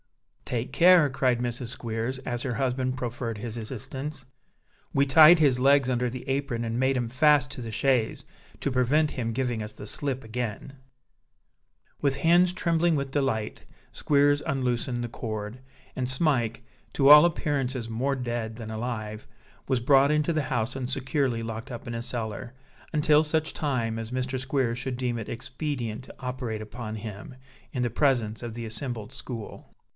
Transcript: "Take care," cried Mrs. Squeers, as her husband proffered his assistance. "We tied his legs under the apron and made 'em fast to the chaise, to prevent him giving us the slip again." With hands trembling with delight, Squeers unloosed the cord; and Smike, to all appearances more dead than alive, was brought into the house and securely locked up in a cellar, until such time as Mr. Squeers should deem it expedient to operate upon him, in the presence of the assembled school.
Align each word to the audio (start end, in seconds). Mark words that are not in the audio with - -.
"Take 0.45 0.73
care," 0.73 1.09
cried 1.09 1.39
Mrs. 1.39 1.67
Squeers, 1.67 2.17
as 2.25 2.41
her 2.41 2.55
husband 2.55 2.97
proffered 2.97 3.37
his 3.37 3.55
assistance. 3.55 4.25
"We 4.93 5.05
tied 5.05 5.39
his 5.39 5.61
legs 5.61 5.89
under 5.89 6.09
the 6.09 6.27
apron 6.27 6.65
and 6.65 6.77
made 6.79 6.97
'em 6.97 7.07
fast 7.07 7.51
to 7.51 7.61
the 7.61 7.71
chaise, 7.71 8.25
to 8.59 8.71
prevent 8.71 9.11
him 9.11 9.31
giving 9.31 9.63
us 9.63 9.71
the 9.71 9.87
slip 9.87 10.25
again." 10.25 10.73
With 12.01 12.17
hands 12.17 12.51
trembling 12.51 12.95
with 12.95 13.11
delight, 13.11 13.63
Squeers 13.93 14.41
unloosed 14.45 15.01
the 15.01 15.07
cord; 15.07 15.59
and 15.95 16.09
Smike, 16.09 16.63
to 16.93 17.07
all 17.07 17.23
appearances 17.23 17.87
more 17.87 18.15
dead 18.15 18.57
than 18.57 18.71
alive, 18.71 19.27
was 19.69 19.79
brought 19.79 20.11
into 20.11 20.33
the 20.33 20.43
house 20.49 20.75
and 20.75 20.89
securely 20.89 21.43
locked 21.43 21.71
up 21.71 21.87
in 21.87 21.93
a 21.95 22.01
cellar, 22.01 22.55
until 22.91 23.23
such 23.23 23.53
time 23.53 23.97
as 23.99 24.11
Mr. 24.11 24.37
Squeers 24.37 24.79
should 24.79 24.97
deem 24.97 25.17
it 25.19 25.29
expedient 25.29 26.03
to 26.05 26.15
operate 26.19 26.61
upon 26.61 26.95
him, 26.95 27.35
in 27.71 27.83
the 27.83 27.89
presence 27.91 28.43
of 28.43 28.53
the 28.55 28.65
assembled 28.65 29.13
school. 29.13 29.71